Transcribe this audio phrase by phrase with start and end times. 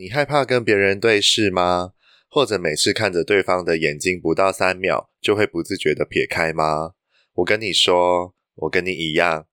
[0.00, 1.90] 你害怕跟别人对视吗？
[2.30, 6.92] 或者每次看着对方的眼睛不到三秒，就会不自觉的撇开吗？
[7.34, 9.44] 我跟你说，我跟你一样。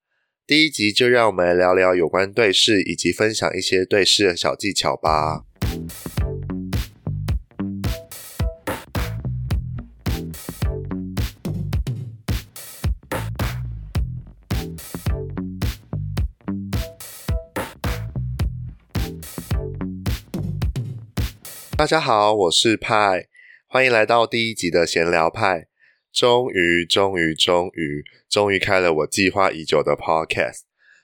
[0.45, 5.43] 第一集就让我们来聊聊有关对视，以及分享一些对视的小技巧吧。
[21.77, 23.27] 大家好，我是派，
[23.67, 25.67] 欢迎来到第一集的闲聊派。
[26.11, 30.61] 终于，终于，终于，终于开了我计划已久的 podcast。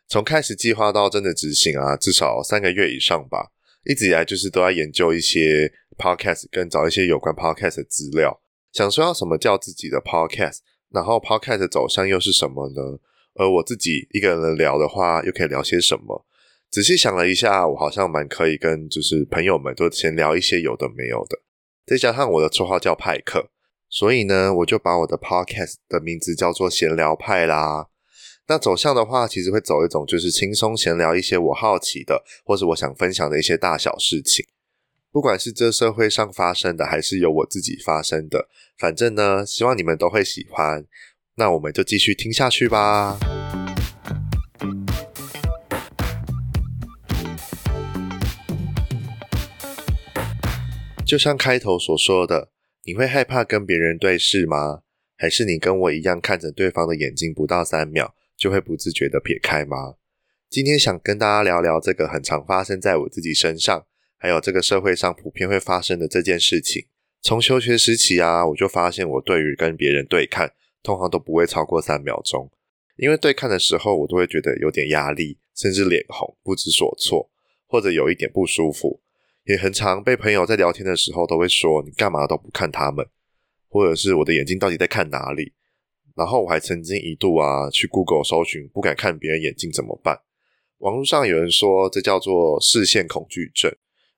[0.08, 3.52] 从开始计划到真的执行啊，至少三个月以上吧。
[3.86, 10.58] 一直以来就是都在研究一些 podcast，跟找一些有关 podcast 的资料，想说要什么叫自己的 podcast，
[10.90, 12.98] 然后 podcast 走向又是什么呢？
[13.36, 16.26] 而我自己一个人聊的话，又可以聊些什么？
[16.74, 21.38] 仔细想了一下，我好像蛮可以跟就是朋友们都先聊一些有的没有的。
[21.86, 23.52] 再加上我的绰号叫派克，
[23.88, 27.90] 所以呢，我就把我的 podcast 的名字叫做闲聊派啦。
[28.48, 34.44] 那走向的话，其实会走一种就是轻松闲聊一些我好奇的，或是我想分享的一些大小事情，
[35.12, 38.50] 不管是这社会上发生的，还是由我自己发生的，
[38.80, 40.84] 反正呢，希望你们都会喜欢。
[41.36, 43.20] 那我们就继续听下去吧。
[51.14, 52.50] 就像开头所说的，
[52.86, 54.82] 你会害怕跟别人对视吗？
[55.16, 59.94] 还是你跟我一样看着对方的眼睛不到三秒，就会不自觉地撇开吗？
[60.50, 63.86] 今天想跟大家聊聊这个很常发生在我自己身上，
[64.18, 66.88] 还有这个社会上普遍会发生的这件事情。
[67.22, 72.50] 从求学时期啊，我就发现我对于跟别人对看，通常都不会超过三秒钟，
[72.98, 77.30] 因为对看的时候，我都会觉得有点压力，甚至脸红、不知所措，
[77.68, 79.03] 或者有一点不舒服。
[79.46, 83.06] 也很常被朋友在聊天的时候都会说，你干嘛都不看他们，
[83.70, 85.54] 或者是我的眼睛到底在看哪里？
[86.16, 90.20] 然后我还曾经一度啊去 Google 搜寻，不敢看别人眼睛怎么办？
[90.78, 93.74] 网络上有人说这叫做视线恐惧症。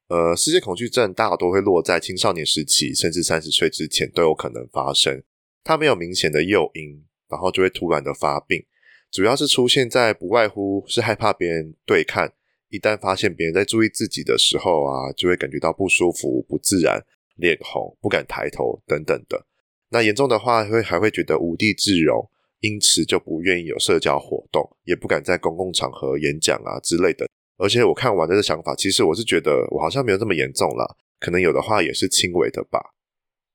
[0.08, 5.24] 呃，视线恐惧症大多会落在青少年时期，甚至三十岁之前都有可能发生。
[5.64, 8.64] 它没有明显的诱因，然后就会突然的发病，
[9.10, 12.34] 主要是出现在不外乎是害怕别人对看。
[12.70, 17.00] 一旦发现别人在注意自己的时候啊，就会感觉到不舒服、不自然、
[17.36, 19.46] 脸红、不敢抬头等等的。
[19.90, 27.28] 那严重的话，会还会觉得无地自容，因此就不愿意有社交活动，也不敢在公共场合演讲啊之类的。
[27.58, 32.80] 而且我看完这个想法，其实我是觉得我好像没有这么严重啦，可能有的话也是轻微的吧。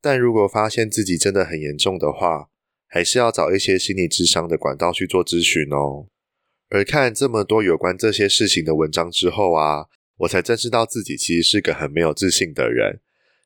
[0.01, 2.49] 但如果发现自己真的很严重的话，
[2.87, 6.07] 还是要找一些心理智商的管道去做咨询哦。
[6.71, 9.87] 而看这么多有关这些事情的文章之后啊，
[10.19, 13.01] 我才正视到自己其实是个很没有自信的人。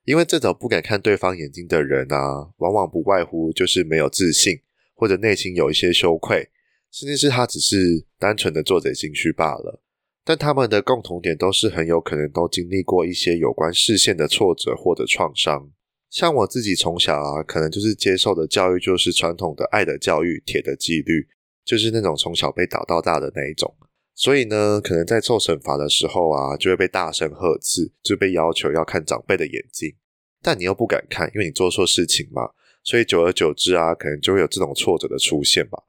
[0.05, 4.61] 因为这种不敢看对方眼睛的人啊，往往不外乎就是没有自信，
[4.95, 6.51] 或者内心有一些羞愧，
[6.93, 9.81] 甚至是他只是单纯的做贼心虚罢了。
[10.23, 15.71] 但他们的共同点都是很有可能都经历过一些有关视线的挫折或者创伤。
[16.11, 21.27] 像我自己从小啊，可能就是接受的教育就是传统的爱的教育，铁的纪律。
[21.65, 23.75] 就是那种从小被打到大的那一种，
[24.15, 29.95] 所以呢，可能在受惩罚的时候啊，就会被大声呵斥，就被要求要看长辈的眼睛，
[30.43, 32.51] 但你又不敢看，因为你做错事情嘛，
[32.83, 35.85] 所以久而久之啊，可能就会有这种挫折的出现吧。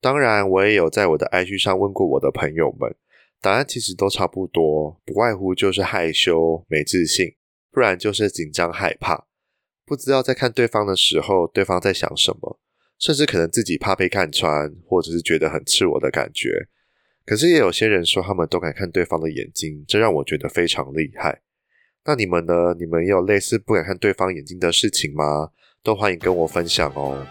[0.00, 2.94] 当然，我也有在我的 IG 上问过我的朋友们，
[3.40, 7.34] 答案其实都差不多，不外乎就是害羞、没自信，
[7.70, 9.26] 不然就是紧张害怕，
[9.84, 12.58] 不知道在看对方的时候，对方在想什么。
[12.98, 16.68] 甚至可能自己怕被看穿，或者是觉得很赤裸的感觉。
[17.24, 21.42] 可是也有些人说他们都敢看对方的眼睛，这让我觉得非常厉害。
[22.04, 22.74] 那你们呢？
[22.78, 25.50] 你们也有类似不敢看对方眼睛的事情吗？
[25.82, 27.26] 都欢迎跟我分享哦。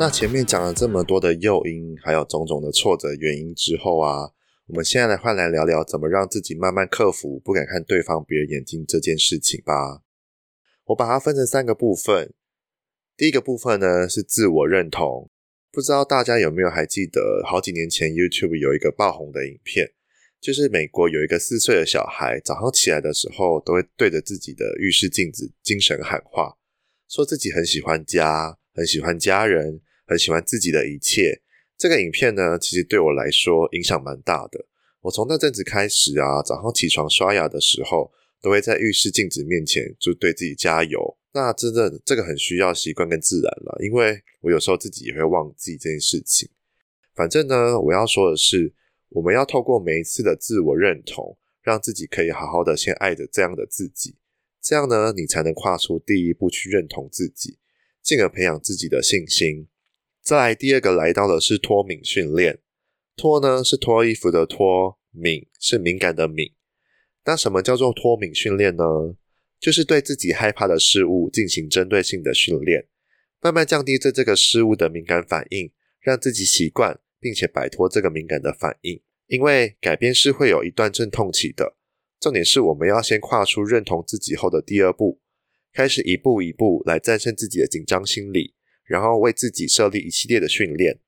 [0.00, 4.30] 那前面讲了这么多的诱因，还有种种的挫折原因之后啊，
[4.66, 10.00] 我们现在来换来聊聊怎么让自己慢慢克服不敢看对方别人眼睛这件事情吧。
[10.86, 12.32] 我把它分成三个部分。
[13.14, 15.30] 第一个部分呢是自我认同，
[15.70, 19.86] 不知道大家有没有还记得，好几年前 YouTube 有一个爆红的影片，
[20.40, 26.56] 就是美国有一个四岁的小孩，早上起来的时候都会对着自己的浴室镜子精神喊话，
[27.06, 29.82] 说自己很喜欢家，很喜欢家人。
[30.10, 31.40] 很喜欢自己的一切。
[31.78, 34.66] 这个影片呢，其实对我来说影响蛮大的。
[35.02, 38.10] 我从那阵子开始啊，早上起床刷牙的时候，
[38.42, 41.16] 都会在浴室镜子面前就对自己加油。
[41.32, 46.50] 那真的这个很需要习惯跟自然了，因为我有时候自己也会忘记这件事情。
[47.14, 48.74] 反正呢，我要说的是，
[49.10, 54.16] 我们要透过每一次的自我认同，让自己可以好好的先爱着这样的自己，
[54.60, 57.58] 这样呢，你才能跨出第一步去认同自己，
[58.02, 59.68] 进而培养自己的信心。
[60.22, 62.58] 再来第二个来到的是脱敏训练，
[63.16, 66.52] 脱呢是脱衣服的脱，敏是敏感的敏。
[67.24, 68.84] 那什么叫做脱敏训练呢？
[69.58, 72.86] 就是对自己害怕的事物进行针对性的训练，
[73.42, 75.70] 慢慢降低对这个事物的敏感反应，
[76.00, 79.02] 让自己习惯并且摆脱这个敏感的反应。
[79.26, 81.76] 因为改变是会有一段阵痛期的，
[82.18, 85.20] 重点是我们要先跨出认同自己后的第二步，
[85.72, 88.54] 开始一步一步来战胜自己的紧张心理，
[88.90, 90.98] 然后为自己设立一系列的训练，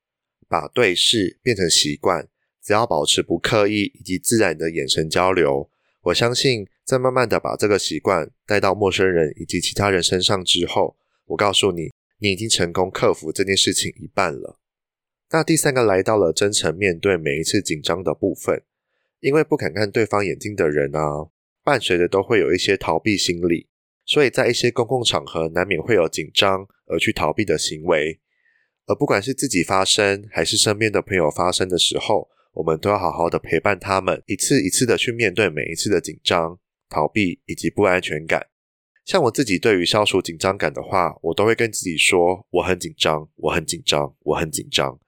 [0.47, 2.29] 把对视变成习惯，
[2.63, 5.69] 只要保持不刻意以及自然的眼神交流。
[6.03, 10.95] 我相信，在慢慢的把这个习惯带到陌生人以及其他人身上之后，
[11.25, 14.57] 我告诉你，你已经成功克服这件事情一半了。
[15.31, 18.63] 那第三个来到了真诚面对每一次紧张的部分，
[19.19, 21.27] 因为不敢看对方眼睛的人啊，
[21.65, 23.67] 伴随着都会有一些逃避心理，
[24.05, 28.19] 所以在一些公共场合难免会有紧张而去逃避的行为。
[28.85, 36.59] 而不管是自己发生还是身边的朋友发生的时候，我们都要好好的陪伴他们，一次一次的去面对每一次的紧张、
[36.89, 38.47] 逃避以及不安全感。
[39.05, 44.99] 像我自己对于消除紧张感的话，我都会跟自己说：我很紧张，我很紧张，我很紧张。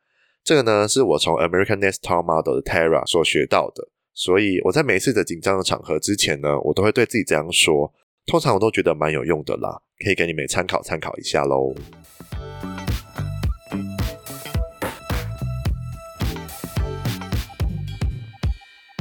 [0.44, 3.89] 这个呢，是我从 American Next Top Model 的 Tara 所学到的。
[4.13, 7.94] 所以我在每一次的紧张的场合之前呢，我都会对自己这样说。
[8.27, 11.75] 通常我都觉得蛮有用的啦，可以给你们参考参考一下喽。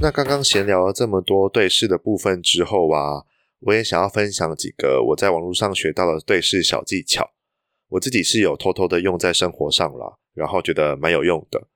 [0.02, 3.24] 那刚刚闲聊了这么多对视的部分之后啊，
[3.60, 7.30] 我也想要分享几个我在网络上学到的对视小技巧。
[7.88, 11.68] 我自己是有偷偷的用在生活上了，然后觉得蛮有用的。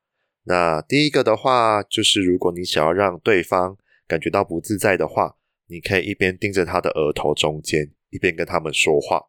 [0.44, 5.36] 那第一个的话，就是如果你想要让对方感觉到不自在的话，
[5.68, 9.22] 你可以一边盯着他的额头中间，一边跟他们说话。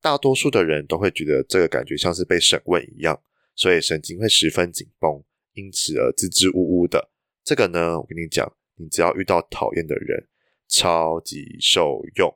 [0.00, 3.20] 大多数的人都会觉得这个感觉像是被审问一样，
[3.54, 7.10] 所以神经会十分紧绷，因此而支支吾吾的。
[7.44, 10.28] 这个呢，我跟你讲，你只要遇到讨厌的人，
[10.68, 12.32] 超级受用。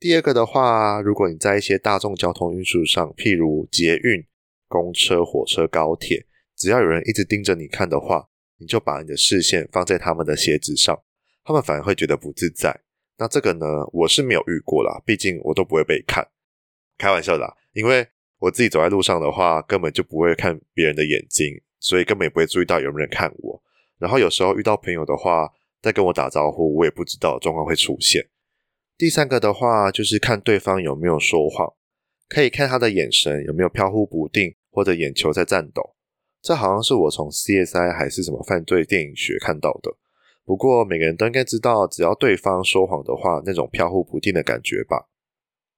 [0.00, 4.24] 第二个的话，如果你在一些大众交通运输上，譬如捷运、
[4.68, 6.26] 公车、火车、高铁，
[6.56, 11.00] 只要有人一直盯着你看的话，你就把你的视线放在他们的鞋子上，
[11.44, 12.83] 他们反而会觉得不自在。
[13.16, 16.26] 那这个呢，我是没有遇过啦，毕竟我都不会被看。
[16.98, 18.06] 开玩笑的，因为
[18.38, 23.62] 我自己走在路上的话，根本就不会看别人的眼睛，所以根本也不会注意到有没有人看我。
[23.98, 25.50] 然后有时候遇到朋友的话，
[25.80, 28.28] 在跟我打招呼，我也不知道状况会出现。
[28.96, 31.72] 第三个的话，就是看对方有没有说谎，
[32.28, 35.94] 可以看他的眼神有没有飘忽不定，或者眼球在颤抖。
[36.42, 39.96] 这好像是我从 CSI 还是什么犯罪电影学看到的。
[40.44, 45.08] 不过每个人都应该知道，只要对方说谎的话，那种飘忽不定的感觉吧。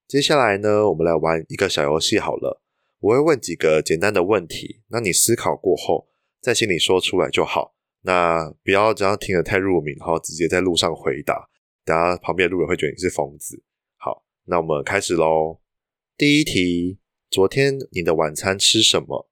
[0.08, 2.60] 接下来呢，我们来玩一个小游戏好了。
[2.98, 6.08] 我会问几个简单的问题，那你思考过后，
[6.40, 7.76] 在心里说出来就好。
[8.02, 11.48] 那不要这样听得太入迷，然后直接在路上回答，
[11.84, 13.62] 等下旁边路人会觉得你是疯子。
[13.96, 15.60] 好，那我们开始喽。
[16.16, 16.99] 第一题，
[17.30, 19.28] 昨天你的晚餐吃什么？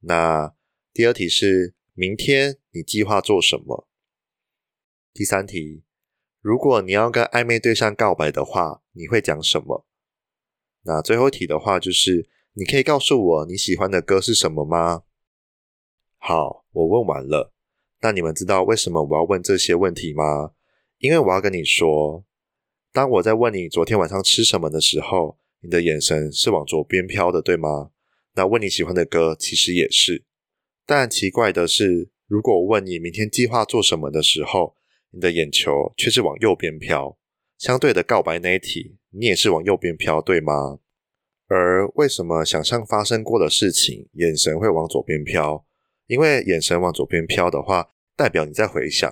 [0.00, 0.54] 那
[0.92, 3.88] 第二题是，明天你计划做什么？
[5.12, 5.82] 第三题，
[6.40, 9.84] 如果你要跟暧昧对象告白的话，你会讲什么？
[10.84, 15.02] 那最后一题的话就是，你可以告诉我你喜欢的歌是什么吗？
[16.18, 17.52] 好，我问完了。
[18.02, 20.52] 那你们知道为什么我要问这些问题吗？
[20.98, 22.24] 因为我要跟你说，
[22.92, 27.90] 当我在问你昨天晚上吃什么的时候，你的眼神是往左边飘的，对吗？
[28.34, 30.24] 那问你喜欢的歌，其实也是。
[30.86, 34.76] 但奇怪的是，如果我问你明天计划做什么的时候，
[35.12, 37.18] 你的眼球却是往右边飘。
[37.58, 40.78] 相对的，告白那一题，你也是往右边飘，对吗？
[41.46, 45.66] 而为什么想象发生过的事情，眼神会往左边飘？
[46.06, 49.10] 因为眼神往左边飘的话，代表你在回想；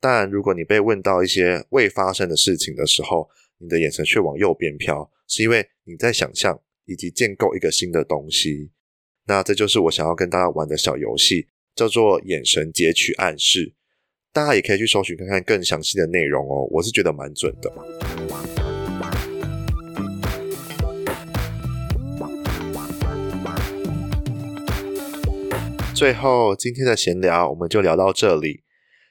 [0.00, 8.70] 但如果你被问到一些未发生的事情的时候，你的眼神却往右边飘，是因为你在想象以及建构一个新的东西。
[9.26, 13.74] 那这就是我想要跟大家玩的小游戏，叫做眼神截取暗示。
[14.34, 17.72] 大家也可以去搜寻看看更详细的内容哦，我是觉得蛮准的。
[25.94, 28.64] 最后，今天的闲聊我们就聊到这里。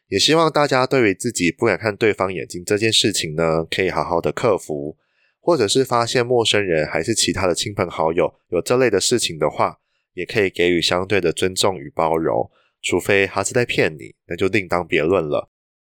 [0.10, 4.98] 也希望大家对于自己不敢看对方眼睛这件事情呢，可以好好的克服，
[5.40, 9.80] 或者是发现陌生人还是其他的亲朋好友有这类的事情的话，
[10.16, 12.52] 也可以给予相对的尊重与包容，
[12.84, 15.50] 除非他是在骗你，那就另当别论了。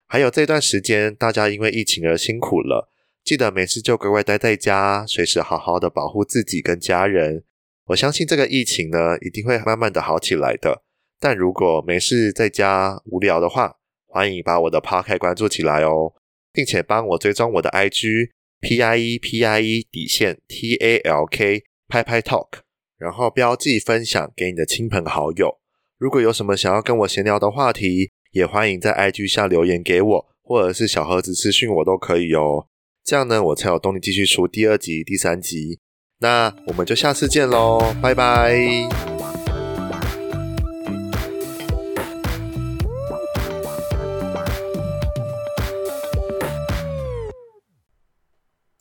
[0.07, 2.89] 还有这段时间，大家因为疫情而辛苦了，
[3.23, 7.45] 记得没事就乖乖待在家，随时好好的保护自己跟家人。
[7.85, 10.83] 我相信这个疫情呢，一定会慢慢的好起来的。
[11.17, 16.13] 但如果没事在家无聊的话，欢迎把我的 p o c a 关注起来哦，
[16.51, 22.59] 并且帮我追踪我的 IG P I E P I E 底线 T A L K 拍拍 Talk，
[22.97, 25.60] 然后标记分享给你的亲朋好友。
[26.01, 32.65] 如果有什么想要跟我闲聊的话题，也欢迎在 IG 下留言给我，或者是小盒子私讯我都可以哦。
[33.05, 35.77] 这样呢，我才有动力继续出第二集、第三集。
[36.21, 39.10] 那我们就下次见喽，拜拜。